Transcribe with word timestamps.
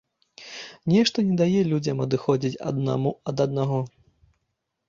Нешта 0.93 1.25
не 1.27 1.35
дае 1.41 1.59
людзям 1.71 1.97
адыходзіць 2.05 2.61
аднаму 2.71 3.15
ад 3.33 3.37
аднаго. 3.47 3.79